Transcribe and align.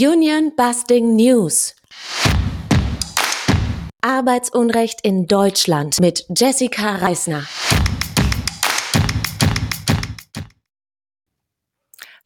Union 0.00 0.54
Busting 0.54 1.16
News. 1.16 1.74
Arbeitsunrecht 4.00 5.00
in 5.02 5.26
Deutschland 5.26 5.98
mit 6.00 6.24
Jessica 6.36 6.94
Reisner. 6.94 7.44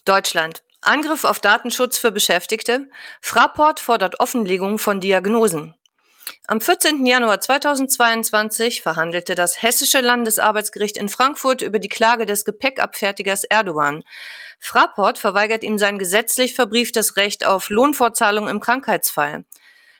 Deutschland. 0.04 0.62
Angriff 0.82 1.24
auf 1.24 1.40
Datenschutz 1.40 1.96
für 1.96 2.12
Beschäftigte. 2.12 2.90
Fraport 3.22 3.80
fordert 3.80 4.20
Offenlegung 4.20 4.79
von 4.79 5.00
Diagnosen. 5.00 5.75
Am 6.48 6.61
14. 6.61 7.06
Januar 7.06 7.40
2022 7.40 8.82
verhandelte 8.82 9.36
das 9.36 9.62
Hessische 9.62 10.00
Landesarbeitsgericht 10.00 10.96
in 10.96 11.09
Frankfurt 11.09 11.62
über 11.62 11.79
die 11.79 11.88
Klage 11.88 12.27
des 12.27 12.45
Gepäckabfertigers 12.45 13.45
Erdogan. 13.45 14.02
Fraport 14.59 15.18
verweigert 15.18 15.62
ihm 15.62 15.78
sein 15.78 16.00
gesetzlich 16.00 16.56
verbrieftes 16.56 17.16
Recht 17.16 17.46
auf 17.46 17.70
Lohnfortzahlung 17.70 18.48
im 18.48 18.59
Krankheitsfall. 18.59 19.45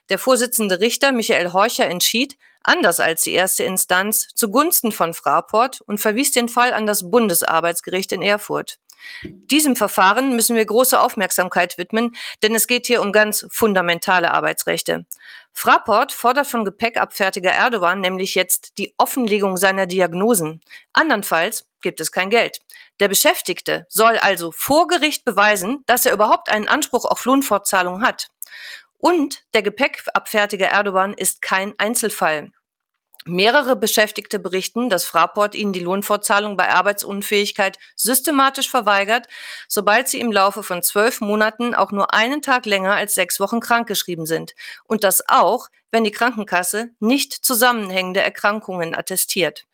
Der 0.09 0.18
Vorsitzende 0.18 0.80
Richter 0.80 1.12
Michael 1.12 1.52
Horcher 1.52 1.87
entschied, 1.87 2.37
anders 2.65 2.98
als 2.98 3.23
die 3.23 3.34
erste 3.34 3.62
Instanz, 3.62 4.27
zugunsten 4.34 4.90
von 4.90 5.15
Fraport 5.15 5.80
und 5.82 5.98
verwies 5.98 6.32
den 6.32 6.48
Fall 6.48 6.73
an 6.73 6.88
das 6.88 7.09
Bundesarbeitsgericht 7.09 8.10
in 8.10 8.20
Erfurt. 8.20 8.80
Diesem 9.23 9.77
Verfahren 9.77 10.34
müssen 10.34 10.56
wir 10.56 10.65
große 10.65 11.01
Aufmerksamkeit 11.01 11.79
widmen, 11.79 12.15
denn 12.43 12.55
es 12.55 12.66
geht 12.66 12.87
hier 12.87 13.02
um 13.02 13.12
ganz 13.12 13.47
fundamentale 13.51 14.33
Arbeitsrechte. 14.33 15.06
Fraport 15.52 16.12
fordert 16.12 16.47
von 16.47 16.65
Gepäckabfertiger 16.65 17.51
Erdogan 17.51 18.01
nämlich 18.01 18.34
jetzt 18.34 18.79
die 18.79 18.95
Offenlegung 18.98 19.57
seiner 19.57 19.87
Diagnosen. 19.87 20.60
Andernfalls 20.93 21.66
gibt 21.83 22.01
es 22.01 22.10
kein 22.10 22.30
Geld. 22.30 22.60
Der 23.01 23.09
Beschäftigte 23.09 23.87
soll 23.88 24.16
also 24.19 24.52
vor 24.52 24.87
Gericht 24.87 25.24
beweisen, 25.24 25.82
dass 25.87 26.07
er 26.07 26.12
überhaupt 26.12 26.48
einen 26.48 26.69
Anspruch 26.69 27.05
auf 27.05 27.24
Lohnfortzahlung 27.24 28.02
hat. 28.02 28.29
Und 28.98 29.45
der 29.52 29.63
Gepäckabfertiger 29.63 30.69
Erdogan 30.69 31.13
ist 31.13 31.43
kein 31.43 31.74
Einzelfall. 31.79 32.52
Mehrere 33.24 33.76
Beschäftigte 33.76 34.40
berichten, 34.40 34.90
dass 34.90 35.04
Fraport 35.04 35.54
ihnen 35.54 35.73
die 35.73 35.80
Lohnfortzahlung 35.80 36.56
bei 36.56 36.70
Arbeitsunfähigkeit 36.70 37.79
systematisch 37.95 38.68
verweigert, 38.68 39.29
sobald 39.68 40.09
sie 40.09 40.18
im 40.18 40.32
Laufe 40.32 40.64
von 40.64 40.82
zwölf 40.82 41.20
Monaten 41.20 41.73
auch 41.74 41.92
nur 41.92 42.12
einen 42.12 42.42
Tag 42.42 42.66
länger 42.66 42.95
als 42.95 43.14
sechs 43.14 43.38
Wochen 43.38 43.60
krankgeschrieben 43.60 44.26
sind. 44.26 44.54
Und 44.84 45.04
das 45.04 45.23
auch, 45.29 45.68
wenn 45.92 46.02
die 46.02 46.10
Krankenkasse 46.10 46.90
nicht 46.98 47.32
zusammenhängende 47.32 48.20
Erkrankungen 48.20 48.95
attestiert. 48.95 49.66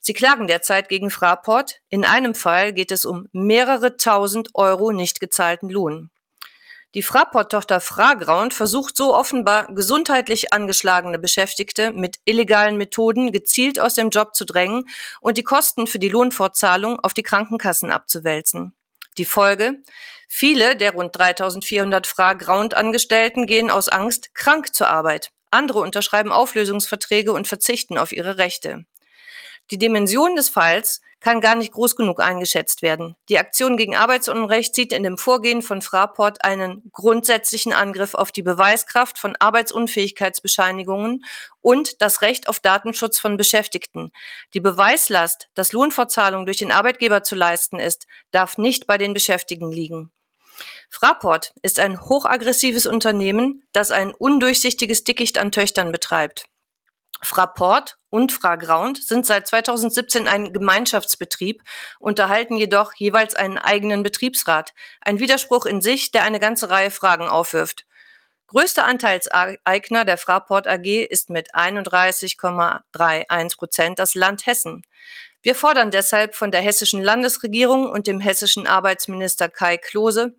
Sie 0.00 0.12
klagen 0.12 0.46
derzeit 0.46 0.90
gegen 0.90 1.08
Fraport. 1.08 1.80
In 1.88 2.04
einem 2.04 2.34
Fall 2.34 2.74
geht 2.74 2.92
es 2.92 3.06
um 3.06 3.26
mehrere 3.32 3.96
tausend 3.96 4.50
Euro 4.52 4.92
nicht 4.92 5.20
gezahlten 5.20 5.70
Lohn. 5.70 6.10
Die 6.94 7.02
Fraport-Tochter 7.02 7.80
Fragraund 7.80 8.54
versucht 8.54 8.96
so 8.96 9.16
offenbar 9.16 9.66
gesundheitlich 9.74 10.52
angeschlagene 10.52 11.18
Beschäftigte 11.18 11.90
mit 11.90 12.18
illegalen 12.24 12.76
Methoden 12.76 13.32
gezielt 13.32 13.80
aus 13.80 13.94
dem 13.94 14.10
Job 14.10 14.36
zu 14.36 14.44
drängen 14.44 14.88
und 15.20 15.36
die 15.36 15.42
Kosten 15.42 15.88
für 15.88 15.98
die 15.98 16.08
Lohnfortzahlung 16.08 17.00
auf 17.00 17.12
die 17.12 17.24
Krankenkassen 17.24 17.90
abzuwälzen. 17.90 18.74
Die 19.18 19.24
Folge? 19.24 19.82
Viele 20.28 20.76
der 20.76 20.92
rund 20.92 21.16
3400 21.16 22.06
Fragraund-Angestellten 22.06 23.46
gehen 23.46 23.72
aus 23.72 23.88
Angst 23.88 24.32
krank 24.34 24.72
zur 24.72 24.88
Arbeit. 24.88 25.30
Andere 25.50 25.80
unterschreiben 25.80 26.30
Auflösungsverträge 26.30 27.32
und 27.32 27.48
verzichten 27.48 27.98
auf 27.98 28.12
ihre 28.12 28.38
Rechte. 28.38 28.84
Die 29.70 29.78
Dimension 29.78 30.36
des 30.36 30.48
Falls 30.48 31.00
kann 31.20 31.40
gar 31.40 31.54
nicht 31.54 31.72
groß 31.72 31.96
genug 31.96 32.20
eingeschätzt 32.20 32.82
werden. 32.82 33.16
Die 33.30 33.38
Aktion 33.38 33.78
gegen 33.78 33.96
Arbeitsunrecht 33.96 34.74
sieht 34.74 34.92
in 34.92 35.02
dem 35.02 35.16
Vorgehen 35.16 35.62
von 35.62 35.80
Fraport 35.80 36.44
einen 36.44 36.82
grundsätzlichen 36.92 37.72
Angriff 37.72 38.14
auf 38.14 38.30
die 38.30 38.42
Beweiskraft 38.42 39.18
von 39.18 39.34
Arbeitsunfähigkeitsbescheinigungen 39.38 41.24
und 41.62 42.02
das 42.02 42.20
Recht 42.20 42.46
auf 42.46 42.60
Datenschutz 42.60 43.18
von 43.18 43.38
Beschäftigten. 43.38 44.12
Die 44.52 44.60
Beweislast, 44.60 45.48
dass 45.54 45.72
Lohnfortzahlung 45.72 46.44
durch 46.44 46.58
den 46.58 46.70
Arbeitgeber 46.70 47.22
zu 47.22 47.34
leisten 47.34 47.78
ist, 47.78 48.06
darf 48.30 48.58
nicht 48.58 48.86
bei 48.86 48.98
den 48.98 49.14
Beschäftigten 49.14 49.72
liegen. 49.72 50.12
Fraport 50.90 51.54
ist 51.62 51.80
ein 51.80 52.02
hochaggressives 52.02 52.84
Unternehmen, 52.84 53.64
das 53.72 53.90
ein 53.90 54.12
undurchsichtiges 54.12 55.04
Dickicht 55.04 55.38
an 55.38 55.52
Töchtern 55.52 55.90
betreibt. 55.90 56.44
Fraport 57.24 57.96
und 58.10 58.32
Fragraunt 58.32 59.02
sind 59.02 59.26
seit 59.26 59.48
2017 59.48 60.28
ein 60.28 60.52
Gemeinschaftsbetrieb, 60.52 61.62
unterhalten 61.98 62.56
jedoch 62.56 62.94
jeweils 62.94 63.34
einen 63.34 63.58
eigenen 63.58 64.02
Betriebsrat. 64.02 64.72
Ein 65.00 65.18
Widerspruch 65.18 65.66
in 65.66 65.80
sich, 65.80 66.12
der 66.12 66.22
eine 66.22 66.38
ganze 66.38 66.70
Reihe 66.70 66.90
Fragen 66.90 67.26
aufwirft. 67.26 67.86
Größter 68.46 68.84
Anteilseigner 68.84 70.04
der 70.04 70.18
Fraport 70.18 70.68
AG 70.68 71.06
ist 71.06 71.30
mit 71.30 71.54
31,31 71.54 73.56
Prozent 73.56 73.98
das 73.98 74.14
Land 74.14 74.46
Hessen. 74.46 74.82
Wir 75.42 75.54
fordern 75.54 75.90
deshalb 75.90 76.34
von 76.34 76.50
der 76.50 76.60
hessischen 76.60 77.02
Landesregierung 77.02 77.90
und 77.90 78.06
dem 78.06 78.20
hessischen 78.20 78.66
Arbeitsminister 78.66 79.48
Kai 79.48 79.76
Klose 79.76 80.34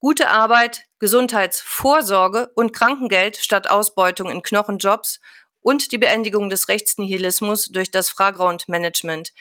gute 0.00 0.30
Arbeit, 0.30 0.86
Gesundheitsvorsorge 0.98 2.50
und 2.54 2.72
Krankengeld 2.72 3.36
statt 3.36 3.68
Ausbeutung 3.68 4.30
in 4.30 4.42
Knochenjobs 4.42 5.20
und 5.60 5.92
die 5.92 5.98
Beendigung 5.98 6.50
des 6.50 6.68
Rechtsnihilismus 6.68 7.66
durch 7.66 7.90
das 7.90 8.08
Fraground-Management. 8.10 9.32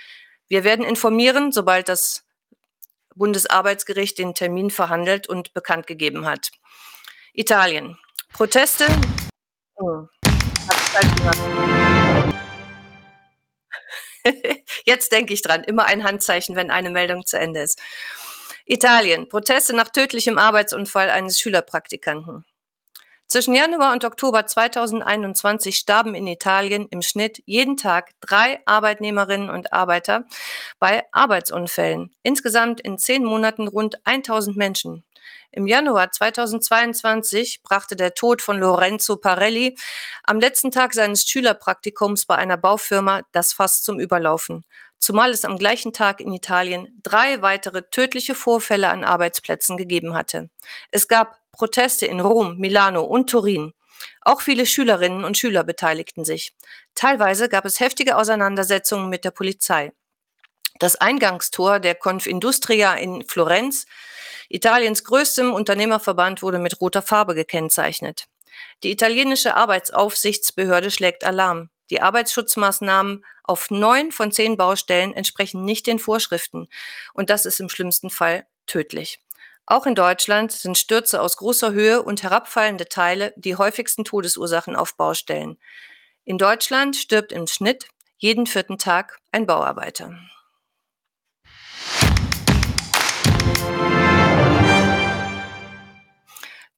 Wir 0.47 0.63
werden 0.63 0.85
informieren, 0.85 1.51
sobald 1.51 1.89
das 1.89 2.25
Bundesarbeitsgericht 3.15 4.17
den 4.17 4.33
Termin 4.33 4.69
verhandelt 4.69 5.27
und 5.27 5.53
bekannt 5.53 5.87
gegeben 5.87 6.25
hat. 6.25 6.51
Italien. 7.33 7.97
Proteste. 8.33 8.85
Jetzt 14.85 15.11
denke 15.11 15.33
ich 15.33 15.41
dran, 15.41 15.63
immer 15.63 15.85
ein 15.85 16.03
Handzeichen, 16.03 16.55
wenn 16.55 16.71
eine 16.71 16.89
Meldung 16.89 17.25
zu 17.25 17.39
Ende 17.39 17.61
ist. 17.61 17.81
Italien. 18.65 19.29
Proteste 19.29 19.75
nach 19.75 19.89
tödlichem 19.89 20.37
Arbeitsunfall 20.37 21.09
eines 21.09 21.39
Schülerpraktikanten. 21.39 22.45
Zwischen 23.31 23.53
Januar 23.53 23.93
und 23.93 24.03
Oktober 24.05 24.47
2021 24.47 25.75
starben 25.75 26.15
in 26.15 26.25
Italien 26.25 26.87
im 26.89 27.03
Schnitt 27.03 27.43
jeden 27.45 27.77
Tag 27.77 28.09
drei 28.21 28.59
Arbeitnehmerinnen 28.65 29.51
und 29.51 29.71
Arbeiter 29.71 30.25
bei 30.79 31.03
Arbeitsunfällen. 31.11 32.09
Insgesamt 32.23 32.81
in 32.81 32.97
zehn 32.97 33.23
Monaten 33.23 33.67
rund 33.67 34.03
1000 34.03 34.57
Menschen. 34.57 35.03
Im 35.51 35.67
Januar 35.67 36.11
2022 36.11 37.61
brachte 37.61 37.95
der 37.95 38.15
Tod 38.15 38.41
von 38.41 38.57
Lorenzo 38.57 39.17
Parelli 39.17 39.77
am 40.23 40.39
letzten 40.39 40.71
Tag 40.71 40.95
seines 40.95 41.23
Schülerpraktikums 41.29 42.25
bei 42.25 42.35
einer 42.35 42.57
Baufirma 42.57 43.21
das 43.31 43.53
Fass 43.53 43.83
zum 43.83 43.99
Überlaufen. 43.99 44.65
Zumal 44.99 45.31
es 45.31 45.45
am 45.45 45.57
gleichen 45.57 45.93
Tag 45.93 46.19
in 46.19 46.33
Italien 46.33 46.99
drei 47.01 47.41
weitere 47.41 47.83
tödliche 47.89 48.35
Vorfälle 48.35 48.89
an 48.89 49.03
Arbeitsplätzen 49.03 49.77
gegeben 49.77 50.13
hatte. 50.13 50.49
Es 50.91 51.07
gab 51.07 51.39
Proteste 51.51 52.05
in 52.05 52.19
Rom, 52.19 52.57
Milano 52.57 53.03
und 53.03 53.29
Turin. 53.29 53.73
Auch 54.21 54.41
viele 54.41 54.65
Schülerinnen 54.65 55.23
und 55.23 55.37
Schüler 55.37 55.63
beteiligten 55.63 56.25
sich. 56.25 56.53
Teilweise 56.95 57.49
gab 57.49 57.65
es 57.65 57.79
heftige 57.79 58.17
Auseinandersetzungen 58.17 59.09
mit 59.09 59.25
der 59.25 59.31
Polizei. 59.31 59.91
Das 60.79 60.95
Eingangstor 60.95 61.79
der 61.79 61.95
Confindustria 61.95 62.93
in 62.95 63.25
Florenz, 63.27 63.85
Italiens 64.47 65.03
größtem 65.03 65.53
Unternehmerverband, 65.53 66.41
wurde 66.41 66.59
mit 66.59 66.79
roter 66.79 67.01
Farbe 67.01 67.35
gekennzeichnet. 67.35 68.25
Die 68.83 68.91
italienische 68.91 69.55
Arbeitsaufsichtsbehörde 69.55 70.91
schlägt 70.91 71.23
Alarm. 71.23 71.69
Die 71.89 72.01
Arbeitsschutzmaßnahmen 72.01 73.25
auf 73.43 73.71
neun 73.71 74.11
von 74.11 74.31
zehn 74.31 74.57
Baustellen 74.57 75.13
entsprechen 75.13 75.65
nicht 75.65 75.87
den 75.87 75.99
Vorschriften. 75.99 76.67
Und 77.13 77.29
das 77.29 77.45
ist 77.45 77.59
im 77.59 77.69
schlimmsten 77.69 78.09
Fall 78.09 78.45
tödlich. 78.67 79.19
Auch 79.65 79.85
in 79.85 79.95
Deutschland 79.95 80.51
sind 80.51 80.77
Stürze 80.77 81.21
aus 81.21 81.37
großer 81.37 81.71
Höhe 81.71 82.01
und 82.01 82.23
herabfallende 82.23 82.89
Teile 82.89 83.33
die 83.37 83.55
häufigsten 83.55 84.03
Todesursachen 84.03 84.75
auf 84.75 84.97
Baustellen. 84.97 85.59
In 86.25 86.37
Deutschland 86.37 86.95
stirbt 86.95 87.31
im 87.31 87.47
Schnitt 87.47 87.87
jeden 88.17 88.47
vierten 88.47 88.77
Tag 88.77 89.19
ein 89.31 89.45
Bauarbeiter. 89.45 90.19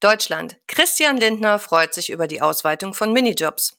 Deutschland. 0.02 0.56
Christian 0.66 1.16
Lindner 1.16 1.58
freut 1.58 1.94
sich 1.94 2.10
über 2.10 2.26
die 2.26 2.42
Ausweitung 2.42 2.92
von 2.92 3.12
Minijobs. 3.12 3.78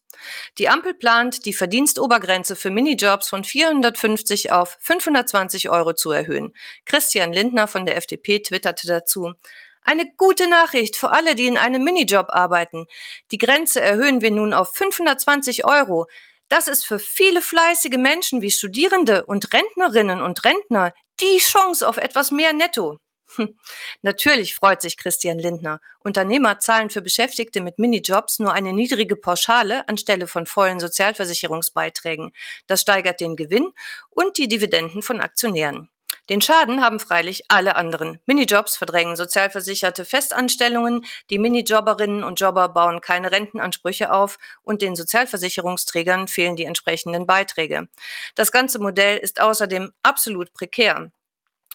Die 0.57 0.69
Ampel 0.69 0.93
plant, 0.93 1.45
die 1.45 1.53
Verdienstobergrenze 1.53 2.55
für 2.55 2.69
Minijobs 2.69 3.27
von 3.27 3.43
450 3.43 4.51
auf 4.51 4.77
520 4.79 5.69
Euro 5.69 5.93
zu 5.93 6.11
erhöhen. 6.11 6.53
Christian 6.85 7.33
Lindner 7.33 7.67
von 7.67 7.85
der 7.85 7.97
FDP 7.97 8.39
twitterte 8.39 8.87
dazu. 8.87 9.33
Eine 9.81 10.09
gute 10.15 10.47
Nachricht 10.47 10.95
für 10.95 11.11
alle, 11.11 11.35
die 11.35 11.47
in 11.47 11.57
einem 11.57 11.83
Minijob 11.83 12.27
arbeiten. 12.29 12.85
Die 13.31 13.37
Grenze 13.37 13.81
erhöhen 13.81 14.21
wir 14.21 14.31
nun 14.31 14.53
auf 14.53 14.73
520 14.75 15.65
Euro. 15.65 16.07
Das 16.47 16.67
ist 16.67 16.85
für 16.85 16.99
viele 16.99 17.41
fleißige 17.41 17.97
Menschen 17.97 18.41
wie 18.41 18.51
Studierende 18.51 19.25
und 19.25 19.51
Rentnerinnen 19.53 20.21
und 20.21 20.45
Rentner 20.45 20.93
die 21.19 21.37
Chance 21.39 21.87
auf 21.87 21.97
etwas 21.97 22.31
mehr 22.31 22.53
Netto. 22.53 22.97
Hm. 23.35 23.57
Natürlich 24.01 24.55
freut 24.55 24.81
sich 24.81 24.97
Christian 24.97 25.39
Lindner. 25.39 25.79
Unternehmer 25.99 26.59
zahlen 26.59 26.89
für 26.89 27.01
Beschäftigte 27.01 27.61
mit 27.61 27.79
Minijobs 27.79 28.39
nur 28.39 28.53
eine 28.53 28.73
niedrige 28.73 29.15
Pauschale 29.15 29.87
anstelle 29.87 30.27
von 30.27 30.45
vollen 30.45 30.79
Sozialversicherungsbeiträgen. 30.79 32.31
Das 32.67 32.81
steigert 32.81 33.21
den 33.21 33.35
Gewinn 33.35 33.71
und 34.09 34.37
die 34.37 34.47
Dividenden 34.47 35.01
von 35.01 35.21
Aktionären. 35.21 35.89
Den 36.29 36.41
Schaden 36.41 36.81
haben 36.81 36.99
freilich 37.01 37.43
alle 37.49 37.75
anderen. 37.75 38.19
Minijobs 38.25 38.77
verdrängen 38.77 39.17
sozialversicherte 39.17 40.05
Festanstellungen, 40.05 41.05
die 41.29 41.37
Minijobberinnen 41.37 42.23
und 42.23 42.39
Jobber 42.39 42.69
bauen 42.69 43.01
keine 43.01 43.31
Rentenansprüche 43.31 44.11
auf 44.11 44.37
und 44.61 44.81
den 44.81 44.95
Sozialversicherungsträgern 44.95 46.29
fehlen 46.29 46.55
die 46.55 46.63
entsprechenden 46.63 47.25
Beiträge. 47.25 47.89
Das 48.35 48.51
ganze 48.53 48.79
Modell 48.79 49.17
ist 49.17 49.41
außerdem 49.41 49.91
absolut 50.01 50.53
prekär. 50.53 51.11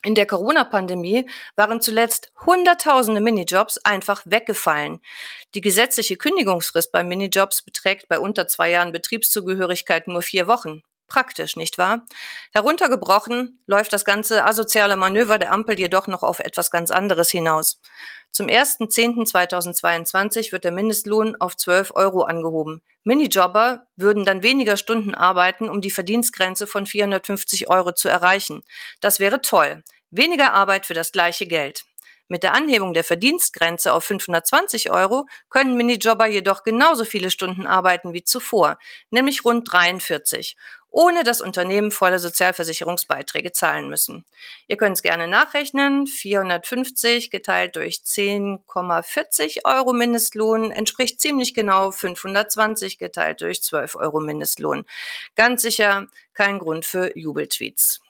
In 0.05 0.15
der 0.15 0.27
Corona-Pandemie 0.27 1.29
waren 1.57 1.81
zuletzt 1.81 2.31
Hunderttausende 2.47 3.21
Minijobs 3.21 3.79
einfach 3.79 4.23
weggefallen. 4.25 5.01
Die 5.55 5.61
gesetzliche 5.61 6.17
Kündigungsfrist 6.17 6.93
bei 6.93 7.03
Minijobs 7.03 7.63
beträgt 7.63 8.09
bei 8.09 8.21
unter 8.21 8.47
zwei 8.47 8.71
Jahren 8.71 8.93
Betriebszugehörigkeit 8.93 10.07
nur 10.07 10.23
vier 10.23 10.47
Wochen. 10.47 10.85
Praktisch, 11.09 11.57
nicht 11.57 11.79
wahr? 11.79 12.05
Heruntergebrochen 12.53 13.63
läuft 13.67 13.95
das 13.95 14.05
ganze 14.05 14.45
asoziale 14.45 14.97
Manöver 14.97 15.39
der 15.39 15.53
Ampel 15.53 15.79
jedoch 15.79 16.07
noch 16.07 16.23
auf 16.23 16.39
etwas 16.39 16.71
ganz 16.71 16.91
anderes 16.91 17.31
hinaus. 17.31 17.81
Zum 18.31 18.47
1.10.2022 18.47 20.53
wird 20.53 20.65
der 20.65 20.73
Mindestlohn 20.73 21.35
auf 21.41 21.57
12 21.57 21.93
Euro 21.95 22.25
angehoben. 22.25 22.83
Minijobber 23.05 23.87
würden 23.97 24.27
dann 24.27 24.43
weniger 24.43 24.77
Stunden 24.77 25.15
arbeiten, 25.15 25.71
um 25.71 25.81
die 25.81 25.91
Verdienstgrenze 25.91 26.67
von 26.67 26.85
450 26.85 27.71
Euro 27.71 27.93
zu 27.93 28.11
erreichen. 28.11 28.63
Das 29.01 29.19
wäre 29.19 29.41
toll. 29.41 29.83
Weniger 30.11 30.53
Arbeit 30.53 30.85
für 30.85 30.95
das 30.95 31.11
gleiche 31.11 31.47
Geld. 31.47 31.87
Mit 32.31 32.43
der 32.43 32.53
Anhebung 32.53 32.93
der 32.93 33.05
Verdienstgrenze 33.05 33.95
auf 33.95 34.05
520 34.05 34.91
Euro 34.91 35.27
können 35.49 35.79
Minijobber 35.79 36.27
jedoch 36.27 36.63
genauso 36.63 37.07
viele 37.07 37.31
Stunden 37.31 37.67
arbeiten 37.67 38.13
wie 38.13 38.23
zuvor, 38.23 38.79
nämlich 39.11 39.47
rund 39.47 39.73
43 39.73 40.55
ohne 40.91 41.25
dass 41.25 41.41
Unternehmen 41.41 41.91
volle 41.91 42.19
Sozialversicherungsbeiträge 42.19 43.53
zahlen 43.53 43.89
müssen. 43.89 44.25
Ihr 44.67 44.77
könnt 44.77 44.97
es 44.97 45.03
gerne 45.03 45.29
nachrechnen. 45.29 46.07
450 46.07 47.31
geteilt 47.31 47.77
durch 47.77 47.97
10,40 48.05 49.65
Euro 49.65 49.93
Mindestlohn 49.93 50.71
entspricht 50.71 51.21
ziemlich 51.21 51.55
genau 51.55 51.91
520 51.91 52.99
geteilt 52.99 53.41
durch 53.41 53.63
12 53.63 53.97
Euro 53.97 54.21
Mindestlohn. 54.21 54.85
Ganz 55.37 55.63
sicher 55.63 56.07
kein 56.33 56.59
Grund 56.59 56.85
für 56.85 57.17
Jubeltweets. 57.19 58.01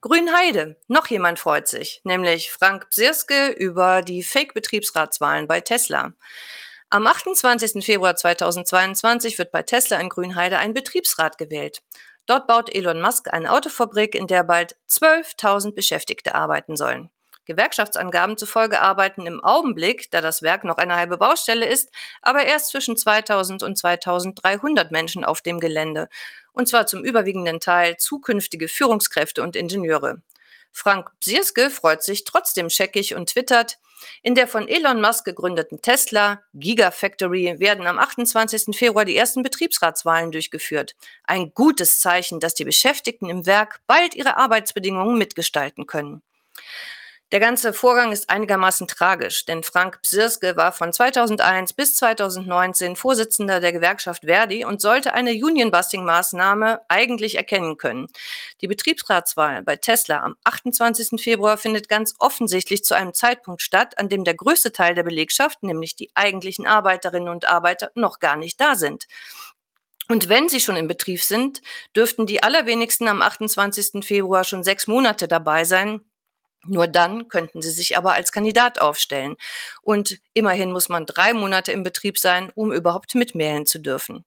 Grünheide. 0.00 0.76
Noch 0.88 1.08
jemand 1.08 1.38
freut 1.38 1.68
sich, 1.68 2.00
nämlich 2.04 2.50
Frank 2.50 2.88
Bsirske 2.88 3.48
über 3.50 4.00
die 4.00 4.22
Fake-Betriebsratswahlen 4.22 5.46
bei 5.46 5.60
Tesla. 5.60 6.14
Am 6.92 7.06
28. 7.06 7.84
Februar 7.84 8.16
2022 8.16 9.38
wird 9.38 9.52
bei 9.52 9.62
Tesla 9.62 10.00
in 10.00 10.08
Grünheide 10.08 10.58
ein 10.58 10.74
Betriebsrat 10.74 11.38
gewählt. 11.38 11.82
Dort 12.26 12.48
baut 12.48 12.68
Elon 12.74 13.00
Musk 13.00 13.32
eine 13.32 13.52
Autofabrik, 13.52 14.16
in 14.16 14.26
der 14.26 14.42
bald 14.42 14.74
12.000 14.88 15.72
Beschäftigte 15.76 16.34
arbeiten 16.34 16.76
sollen. 16.76 17.08
Gewerkschaftsangaben 17.44 18.36
zufolge 18.36 18.80
arbeiten 18.80 19.24
im 19.26 19.38
Augenblick, 19.38 20.10
da 20.10 20.20
das 20.20 20.42
Werk 20.42 20.64
noch 20.64 20.78
eine 20.78 20.96
halbe 20.96 21.16
Baustelle 21.16 21.66
ist, 21.66 21.90
aber 22.22 22.44
erst 22.44 22.70
zwischen 22.70 22.96
2000 22.96 23.62
und 23.62 23.78
2300 23.78 24.90
Menschen 24.90 25.24
auf 25.24 25.42
dem 25.42 25.60
Gelände. 25.60 26.08
Und 26.52 26.68
zwar 26.68 26.86
zum 26.86 27.04
überwiegenden 27.04 27.60
Teil 27.60 27.98
zukünftige 27.98 28.66
Führungskräfte 28.66 29.44
und 29.44 29.54
Ingenieure. 29.54 30.22
Frank 30.72 31.10
Bsierske 31.20 31.70
freut 31.70 32.02
sich 32.02 32.24
trotzdem 32.24 32.70
scheckig 32.70 33.14
und 33.14 33.30
twittert, 33.30 33.78
in 34.22 34.34
der 34.34 34.48
von 34.48 34.68
Elon 34.68 35.00
Musk 35.00 35.24
gegründeten 35.24 35.82
Tesla 35.82 36.42
Gigafactory 36.54 37.56
werden 37.58 37.86
am 37.86 37.98
28. 37.98 38.76
Februar 38.76 39.04
die 39.04 39.16
ersten 39.16 39.42
Betriebsratswahlen 39.42 40.32
durchgeführt. 40.32 40.94
Ein 41.24 41.52
gutes 41.54 42.00
Zeichen, 42.00 42.40
dass 42.40 42.54
die 42.54 42.64
Beschäftigten 42.64 43.28
im 43.28 43.46
Werk 43.46 43.80
bald 43.86 44.14
ihre 44.14 44.36
Arbeitsbedingungen 44.36 45.18
mitgestalten 45.18 45.86
können. 45.86 46.22
Der 47.32 47.38
ganze 47.38 47.72
Vorgang 47.72 48.10
ist 48.10 48.28
einigermaßen 48.28 48.88
tragisch, 48.88 49.44
denn 49.44 49.62
Frank 49.62 50.02
Psirske 50.02 50.56
war 50.56 50.72
von 50.72 50.92
2001 50.92 51.74
bis 51.74 51.94
2019 51.94 52.96
Vorsitzender 52.96 53.60
der 53.60 53.72
Gewerkschaft 53.72 54.24
Verdi 54.24 54.64
und 54.64 54.80
sollte 54.80 55.14
eine 55.14 55.30
Union-Busting-Maßnahme 55.30 56.80
eigentlich 56.88 57.36
erkennen 57.36 57.76
können. 57.76 58.08
Die 58.62 58.66
Betriebsratswahl 58.66 59.62
bei 59.62 59.76
Tesla 59.76 60.24
am 60.24 60.34
28. 60.42 61.22
Februar 61.22 61.56
findet 61.56 61.88
ganz 61.88 62.16
offensichtlich 62.18 62.82
zu 62.82 62.94
einem 62.94 63.14
Zeitpunkt 63.14 63.62
statt, 63.62 63.96
an 63.96 64.08
dem 64.08 64.24
der 64.24 64.34
größte 64.34 64.72
Teil 64.72 64.96
der 64.96 65.04
Belegschaft, 65.04 65.62
nämlich 65.62 65.94
die 65.94 66.10
eigentlichen 66.14 66.66
Arbeiterinnen 66.66 67.28
und 67.28 67.48
Arbeiter, 67.48 67.92
noch 67.94 68.18
gar 68.18 68.34
nicht 68.34 68.60
da 68.60 68.74
sind. 68.74 69.06
Und 70.08 70.28
wenn 70.28 70.48
sie 70.48 70.58
schon 70.58 70.74
im 70.74 70.88
Betrieb 70.88 71.22
sind, 71.22 71.62
dürften 71.94 72.26
die 72.26 72.42
allerwenigsten 72.42 73.06
am 73.06 73.22
28. 73.22 74.04
Februar 74.04 74.42
schon 74.42 74.64
sechs 74.64 74.88
Monate 74.88 75.28
dabei 75.28 75.62
sein, 75.64 76.00
nur 76.66 76.86
dann 76.86 77.28
könnten 77.28 77.62
sie 77.62 77.70
sich 77.70 77.96
aber 77.96 78.12
als 78.12 78.32
Kandidat 78.32 78.80
aufstellen. 78.80 79.36
Und 79.82 80.18
immerhin 80.34 80.72
muss 80.72 80.88
man 80.88 81.06
drei 81.06 81.32
Monate 81.32 81.72
im 81.72 81.82
Betrieb 81.82 82.18
sein, 82.18 82.50
um 82.54 82.72
überhaupt 82.72 83.14
mitmailen 83.14 83.66
zu 83.66 83.78
dürfen. 83.78 84.24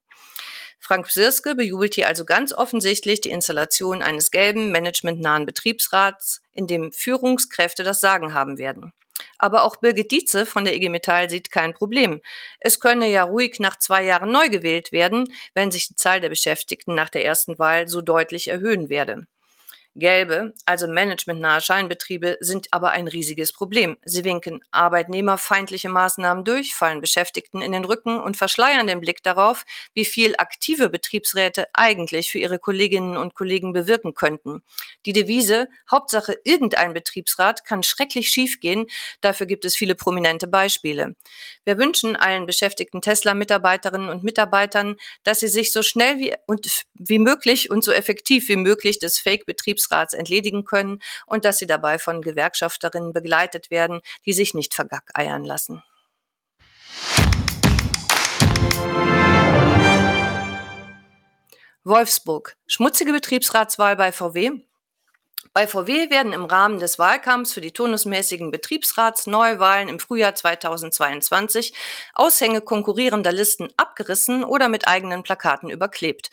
Frank 0.80 1.10
Sirske 1.10 1.56
bejubelt 1.56 1.96
hier 1.96 2.08
also 2.08 2.26
ganz 2.26 2.52
offensichtlich 2.52 3.22
die 3.22 3.30
Installation 3.30 4.02
eines 4.02 4.32
gelben, 4.32 4.72
managementnahen 4.72 5.46
Betriebsrats, 5.46 6.42
in 6.52 6.68
dem 6.68 6.92
Führungskräfte 6.92 7.84
das 7.84 8.02
Sagen 8.02 8.34
haben 8.34 8.58
werden. 8.58 8.92
Aber 9.38 9.64
auch 9.64 9.78
Birgit 9.78 10.12
Dietze 10.12 10.46
von 10.46 10.66
der 10.66 10.76
IG 10.76 10.90
Metall 10.90 11.30
sieht 11.30 11.52
kein 11.52 11.74
Problem. 11.74 12.22
Es 12.60 12.82
könne 12.82 13.10
ja 13.10 13.24
ruhig 13.24 13.60
nach 13.60 13.80
zwei 13.80 14.04
Jahren 14.04 14.32
neu 14.32 14.50
gewählt 14.50 14.92
werden, 14.92 15.34
wenn 15.54 15.72
sich 15.72 15.88
die 15.88 15.96
Zahl 15.96 16.20
der 16.20 16.30
Beschäftigten 16.30 16.96
nach 16.96 17.10
der 17.10 17.24
ersten 17.24 17.58
Wahl 17.60 17.88
so 17.88 18.02
deutlich 18.02 18.50
erhöhen 18.50 18.90
werde. 18.90 19.26
Gelbe, 19.96 20.54
also 20.66 20.88
managementnahe 20.88 21.62
Scheinbetriebe, 21.62 22.38
sind 22.40 22.68
aber 22.72 22.92
ein 22.92 23.08
riesiges 23.08 23.54
Problem. 23.54 23.98
Sie 24.04 24.24
winken 24.24 24.64
arbeitnehmerfeindliche 24.72 25.90
Maßnahmen 25.90 26.44
durch, 26.44 26.74
fallen 26.74 27.00
Beschäftigten 27.00 27.62
in 27.62 27.74
den 27.74 27.86
Rücken 27.86 28.20
und 28.20 28.36
verschleiern 28.36 28.88
den 28.88 29.02
Blick 29.02 29.22
darauf, 29.22 29.66
wie 29.94 30.06
viel 30.06 30.34
aktive 30.38 30.90
Betriebsräte 30.90 31.68
eigentlich 31.74 32.32
für 32.32 32.40
ihre 32.40 32.58
Kolleginnen 32.58 33.18
und 33.18 33.36
Kollegen 33.36 33.72
bewirken 33.72 34.16
könnten. 34.16 34.64
Die 35.06 35.14
Devise 35.14 35.68
Hauptsache 35.92 36.40
irgendein 36.44 36.94
Betriebsrat 36.94 37.64
kann 37.64 37.84
schrecklich 37.84 38.30
schiefgehen, 38.30 38.88
dafür 39.22 39.46
gibt 39.46 39.64
es 39.64 39.76
viele 39.76 39.94
prominente 39.94 40.48
Beispiele. 40.48 41.16
Wir 41.66 41.78
wünschen 41.78 42.16
allen 42.16 42.48
beschäftigten 42.48 43.02
Tesla-Mitarbeiterinnen 43.02 44.10
und 44.10 44.24
Mitarbeitern, 44.24 44.96
dass 45.24 45.42
sie 45.42 45.48
sich 45.48 45.72
so 45.72 45.84
schnell 45.84 46.18
wie, 46.18 46.34
und, 46.48 46.84
wie 46.96 47.20
möglich 47.20 47.70
und 47.70 47.84
so 47.84 47.92
effektiv 47.92 48.50
wie 48.50 48.56
möglich 48.56 48.98
des 48.98 49.20
Fake-Betriebs 49.20 49.83
Betriebsrats 49.84 50.14
entledigen 50.14 50.66
können 50.66 51.00
und 51.26 51.46
dass 51.46 51.58
sie 51.58 51.68
dabei 51.68 52.00
von 52.00 52.22
Gewerkschafterinnen 52.22 53.14
begleitet 53.14 53.70
werden, 53.72 54.02
die 54.26 54.34
sich 54.34 54.54
nicht 54.54 54.74
vergackeiern 54.74 55.44
lassen. 55.44 55.84
Wolfsburg. 61.86 62.56
Schmutzige 62.66 63.12
Betriebsratswahl 63.12 63.98
bei 63.98 64.14
VW. 64.14 64.52
Bei 65.52 65.68
VW 65.68 66.10
werden 66.10 66.34
im 66.34 66.46
Rahmen 66.46 66.80
des 66.80 66.98
Wahlkampfs 66.98 67.54
für 67.54 67.62
die 67.62 67.74
turnusmäßigen 67.74 68.50
Betriebsratsneuwahlen 68.50 69.88
im 69.88 70.00
Frühjahr 70.00 70.34
2022 70.34 71.76
Aushänge 72.16 72.62
konkurrierender 72.62 73.32
Listen 73.32 73.68
abgerissen 73.78 74.44
oder 74.44 74.68
mit 74.68 74.88
eigenen 74.88 75.22
Plakaten 75.22 75.70
überklebt. 75.70 76.32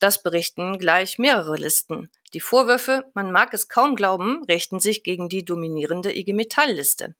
Das 0.00 0.20
berichten 0.20 0.78
gleich 0.78 1.16
mehrere 1.18 1.56
Listen. 1.56 2.10
Die 2.34 2.40
Vorwürfe, 2.40 3.04
man 3.14 3.30
mag 3.30 3.54
es 3.54 3.68
kaum 3.68 3.94
glauben, 3.96 4.44
richten 4.48 4.80
sich 4.80 5.02
gegen 5.02 5.28
die 5.28 5.44
dominierende 5.44 6.16
IG 6.16 6.32
Metall-Liste. 6.32 7.14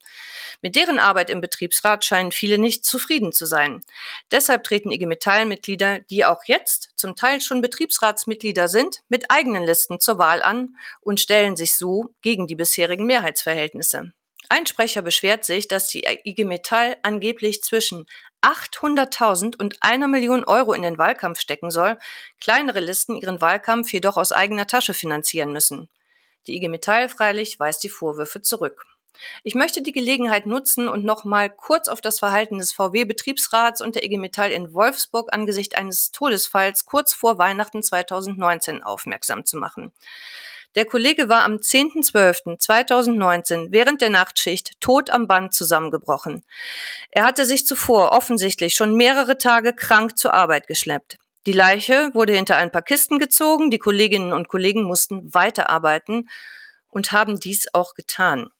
Mit 0.62 0.76
deren 0.76 0.98
Arbeit 0.98 1.30
im 1.30 1.40
Betriebsrat 1.40 2.04
scheinen 2.04 2.32
viele 2.32 2.58
nicht 2.58 2.84
zufrieden 2.84 3.32
zu 3.32 3.46
sein. 3.46 3.82
Deshalb 4.30 4.64
treten 4.64 4.90
IG 4.90 5.06
Metall-Mitglieder, 5.06 6.00
die 6.00 6.24
auch 6.24 6.44
jetzt 6.46 6.90
zum 6.96 7.14
Teil 7.14 7.40
schon 7.40 7.60
Betriebsratsmitglieder 7.60 8.68
sind, 8.68 9.02
mit 9.08 9.30
eigenen 9.30 9.64
Listen 9.64 10.00
zur 10.00 10.18
Wahl 10.18 10.42
an 10.42 10.76
und 11.00 11.20
stellen 11.20 11.56
sich 11.56 11.76
so 11.76 12.14
gegen 12.22 12.46
die 12.46 12.56
bisherigen 12.56 13.06
Mehrheitsverhältnisse. 13.06 14.12
Ein 14.48 14.66
Sprecher 14.66 15.02
beschwert 15.02 15.44
sich, 15.44 15.66
dass 15.66 15.88
die 15.88 16.04
IG 16.24 16.44
Metall 16.44 16.96
angeblich 17.02 17.62
zwischen 17.62 18.06
800.000 18.46 19.56
und 19.60 19.82
einer 19.82 20.06
Million 20.06 20.44
Euro 20.44 20.72
in 20.72 20.82
den 20.82 20.98
Wahlkampf 20.98 21.40
stecken 21.40 21.72
soll, 21.72 21.98
kleinere 22.40 22.78
Listen 22.78 23.16
ihren 23.16 23.40
Wahlkampf 23.40 23.92
jedoch 23.92 24.16
aus 24.16 24.30
eigener 24.30 24.68
Tasche 24.68 24.94
finanzieren 24.94 25.52
müssen. 25.52 25.88
Die 26.46 26.54
IG 26.54 26.68
Metall 26.68 27.08
freilich 27.08 27.58
weist 27.58 27.82
die 27.82 27.88
Vorwürfe 27.88 28.42
zurück. 28.42 28.86
Ich 29.42 29.56
möchte 29.56 29.82
die 29.82 29.92
Gelegenheit 29.92 30.46
nutzen 30.46 30.88
und 30.88 31.04
noch 31.04 31.24
mal 31.24 31.50
kurz 31.50 31.88
auf 31.88 32.00
das 32.00 32.20
Verhalten 32.20 32.58
des 32.58 32.72
VW-Betriebsrats 32.72 33.80
und 33.80 33.96
der 33.96 34.04
IG 34.04 34.18
Metall 34.18 34.52
in 34.52 34.72
Wolfsburg 34.74 35.32
angesichts 35.32 35.74
eines 35.74 36.12
Todesfalls 36.12 36.84
kurz 36.84 37.14
vor 37.14 37.38
Weihnachten 37.38 37.82
2019 37.82 38.84
aufmerksam 38.84 39.44
zu 39.44 39.56
machen. 39.56 39.92
Der 40.76 40.84
Kollege 40.84 41.28
war 41.30 41.44
am 41.44 41.54
10.12.2019 41.54 43.68
während 43.70 44.02
der 44.02 44.10
Nachtschicht 44.10 44.78
tot 44.80 45.08
am 45.08 45.26
Band 45.26 45.54
zusammengebrochen. 45.54 46.44
Er 47.10 47.24
hatte 47.24 47.46
sich 47.46 47.66
zuvor 47.66 48.12
offensichtlich 48.12 48.74
schon 48.74 48.94
mehrere 48.94 49.38
Tage 49.38 49.72
krank 49.72 50.18
zur 50.18 50.34
Arbeit 50.34 50.66
geschleppt. 50.66 51.16
Die 51.46 51.52
Leiche 51.52 52.10
wurde 52.12 52.34
hinter 52.34 52.56
ein 52.56 52.70
paar 52.70 52.82
Kisten 52.82 53.18
gezogen, 53.18 53.70
die 53.70 53.78
Kolleginnen 53.78 54.34
und 54.34 54.48
Kollegen 54.48 54.82
mussten 54.82 55.32
weiterarbeiten 55.32 56.28
und 56.88 57.10
haben 57.10 57.40
dies 57.40 57.72
auch 57.72 57.94
getan. 57.94 58.50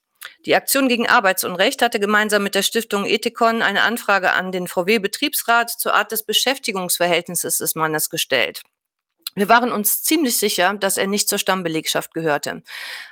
Die 0.46 0.54
Aktion 0.54 0.88
gegen 0.88 1.06
Arbeitsunrecht 1.06 1.82
hatte 1.82 2.00
gemeinsam 2.00 2.42
mit 2.42 2.54
der 2.54 2.62
Stiftung 2.62 3.04
Ethikon 3.04 3.60
eine 3.60 3.82
Anfrage 3.82 4.32
an 4.32 4.52
den 4.52 4.68
VW-Betriebsrat 4.68 5.70
zur 5.70 5.94
Art 5.94 6.12
des 6.12 6.24
Beschäftigungsverhältnisses 6.24 7.58
des 7.58 7.74
Mannes 7.74 8.08
gestellt. 8.08 8.62
Wir 9.36 9.50
waren 9.50 9.70
uns 9.70 10.02
ziemlich 10.02 10.38
sicher, 10.38 10.72
dass 10.72 10.96
er 10.96 11.06
nicht 11.06 11.28
zur 11.28 11.38
Stammbelegschaft 11.38 12.14
gehörte. 12.14 12.62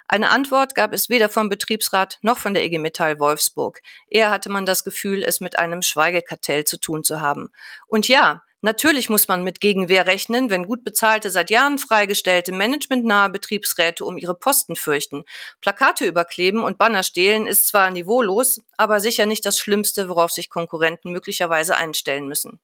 Eine 0.08 0.30
Antwort 0.30 0.74
gab 0.74 0.94
es 0.94 1.10
weder 1.10 1.28
vom 1.28 1.50
Betriebsrat 1.50 2.18
noch 2.22 2.38
von 2.38 2.54
der 2.54 2.64
IG 2.64 2.78
Metall 2.78 3.20
Wolfsburg. 3.20 3.82
Eher 4.08 4.30
hatte 4.30 4.48
man 4.48 4.64
das 4.64 4.84
Gefühl, 4.84 5.22
es 5.22 5.42
mit 5.42 5.58
einem 5.58 5.82
Schweigekartell 5.82 6.64
zu 6.64 6.78
tun 6.80 7.04
zu 7.04 7.20
haben. 7.20 7.50
Und 7.86 8.08
ja, 8.08 8.42
Natürlich 8.62 9.10
muss 9.10 9.28
man 9.28 9.44
mit 9.44 9.60
Gegenwehr 9.60 10.06
rechnen, 10.06 10.48
wenn 10.48 10.64
gut 10.64 10.84
bezahlte, 10.84 11.28
seit 11.28 11.50
Jahren 11.50 11.76
freigestellte, 11.76 12.50
managementnahe 12.50 13.28
Betriebsräte 13.28 14.06
um 14.06 14.16
ihre 14.16 14.34
Posten 14.34 14.74
fürchten. 14.74 15.24
Plakate 15.60 16.06
überkleben 16.06 16.64
und 16.64 16.78
Banner 16.78 17.02
stehlen 17.02 17.46
ist 17.46 17.68
zwar 17.68 17.90
niveaulos, 17.90 18.62
aber 18.78 19.00
sicher 19.00 19.26
nicht 19.26 19.44
das 19.44 19.58
Schlimmste, 19.58 20.08
worauf 20.08 20.30
sich 20.30 20.48
Konkurrenten 20.48 21.12
möglicherweise 21.12 21.76
einstellen 21.76 22.26
müssen. 22.26 22.58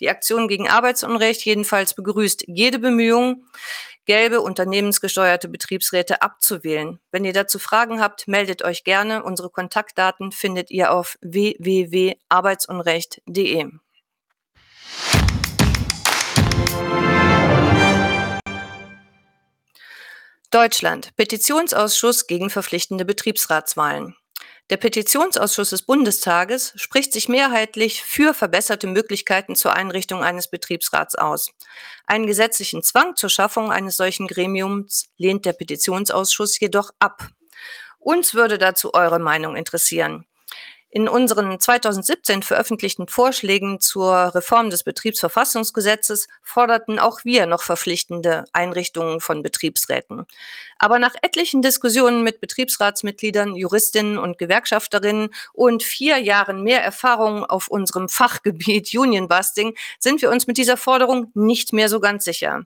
Die 0.00 0.10
Aktion 0.10 0.48
gegen 0.48 0.68
Arbeitsunrecht 0.68 1.44
jedenfalls 1.44 1.94
begrüßt 1.94 2.44
jede 2.48 2.78
Bemühung, 2.78 3.46
gelbe 4.04 4.42
unternehmensgesteuerte 4.42 5.48
Betriebsräte 5.48 6.20
abzuwählen. 6.22 7.00
Wenn 7.10 7.24
ihr 7.24 7.32
dazu 7.32 7.58
Fragen 7.58 8.00
habt, 8.00 8.28
meldet 8.28 8.62
euch 8.62 8.84
gerne. 8.84 9.22
Unsere 9.22 9.48
Kontaktdaten 9.50 10.32
findet 10.32 10.70
ihr 10.70 10.92
auf 10.92 11.16
www.arbeitsunrecht.de. 11.22 13.70
Deutschland. 20.50 21.14
Petitionsausschuss 21.16 22.26
gegen 22.26 22.50
verpflichtende 22.50 23.04
Betriebsratswahlen. 23.04 24.16
Der 24.68 24.78
Petitionsausschuss 24.78 25.70
des 25.70 25.82
Bundestages 25.82 26.72
spricht 26.74 27.12
sich 27.12 27.28
mehrheitlich 27.28 28.02
für 28.02 28.34
verbesserte 28.34 28.88
Möglichkeiten 28.88 29.54
zur 29.54 29.74
Einrichtung 29.74 30.24
eines 30.24 30.48
Betriebsrats 30.48 31.14
aus. 31.14 31.52
Einen 32.04 32.26
gesetzlichen 32.26 32.82
Zwang 32.82 33.14
zur 33.14 33.30
Schaffung 33.30 33.70
eines 33.70 33.96
solchen 33.96 34.26
Gremiums 34.26 35.06
lehnt 35.18 35.44
der 35.44 35.52
Petitionsausschuss 35.52 36.58
jedoch 36.58 36.90
ab. 36.98 37.28
Uns 38.00 38.34
würde 38.34 38.58
dazu 38.58 38.92
eure 38.92 39.20
Meinung 39.20 39.54
interessieren. 39.54 40.26
In 40.96 41.10
unseren 41.10 41.60
2017 41.60 42.42
veröffentlichten 42.42 43.06
Vorschlägen 43.06 43.80
zur 43.80 44.34
Reform 44.34 44.70
des 44.70 44.82
Betriebsverfassungsgesetzes 44.82 46.26
forderten 46.40 46.98
auch 46.98 47.22
wir 47.22 47.44
noch 47.44 47.60
verpflichtende 47.60 48.44
Einrichtungen 48.54 49.20
von 49.20 49.42
Betriebsräten. 49.42 50.24
Aber 50.78 50.98
nach 50.98 51.14
etlichen 51.20 51.60
Diskussionen 51.60 52.22
mit 52.22 52.40
Betriebsratsmitgliedern, 52.40 53.56
Juristinnen 53.56 54.16
und 54.16 54.38
Gewerkschafterinnen 54.38 55.28
und 55.52 55.82
vier 55.82 56.16
Jahren 56.16 56.62
mehr 56.62 56.82
Erfahrung 56.82 57.44
auf 57.44 57.68
unserem 57.68 58.08
Fachgebiet 58.08 58.94
Unionbusting 58.96 59.74
sind 59.98 60.22
wir 60.22 60.30
uns 60.30 60.46
mit 60.46 60.56
dieser 60.56 60.78
Forderung 60.78 61.30
nicht 61.34 61.74
mehr 61.74 61.90
so 61.90 62.00
ganz 62.00 62.24
sicher. 62.24 62.62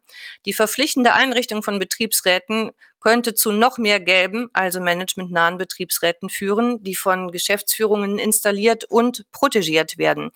Die 0.47 0.53
verpflichtende 0.53 1.15
Einrichtung 1.15 1.65
von 1.65 1.81
Betriebsräten 1.81 2.71
könnte 3.00 3.35
zu 3.35 3.52
noch 3.52 3.78
mehr 3.78 3.99
gelben, 3.99 4.49
also 4.52 4.80
managementnahen 4.80 5.59
Betriebsräten 5.59 6.28
führen, 6.28 6.83
die 6.83 6.95
von 6.95 7.30
Geschäftsführungen 7.30 8.19
installiert 8.19 8.85
und 8.85 9.25
protegiert 9.33 9.99
werden. 9.99 10.30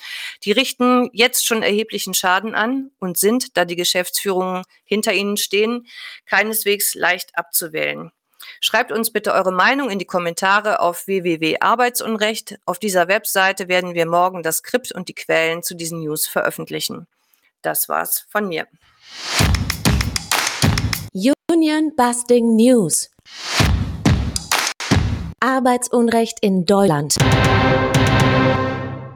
Die 0.45 0.53
richten 0.53 1.11
jetzt 1.13 1.47
schon 1.47 1.63
erheblichen 1.63 2.15
Schaden 2.15 2.55
an 2.55 2.91
und 2.99 3.19
sind, 3.19 3.57
da 3.57 3.65
die 3.65 3.77
Geschäftsführungen 3.77 4.65
hinter 4.85 5.13
ihnen 5.13 5.37
stehen, 5.37 5.87
keineswegs 6.27 6.95
leicht 6.95 7.37
abzuwählen. 7.37 8.11
Schreibt 8.61 8.93
uns 8.93 9.11
bitte 9.11 9.33
eure 9.33 9.53
Meinung 9.53 9.91
in 9.91 9.99
die 9.99 10.05
Kommentare 10.05 10.81
auf 10.81 11.07
www.arbeitsunrecht. 11.07 12.59
Auf 12.67 12.79
dieser 12.79 13.09
Webseite 13.09 13.69
werden 13.69 13.95
wir 13.95 14.07
morgen 14.07 14.43
das 14.43 14.59
Skript 14.59 14.93
und 14.93 15.09
die 15.09 15.15
Quellen 15.15 15.63
zu 15.63 15.75
diesen 15.75 16.01
News 16.01 16.27
veröffentlichen. 16.27 17.07
Das 17.63 17.89
war's 17.89 18.27
von 18.29 18.49
mir. 18.49 18.67
Union 21.55 21.93
Busting 21.95 22.57
News. 22.57 23.11
Arbeitsunrecht 25.39 26.39
in 26.41 26.65
Deutschland. 26.65 27.15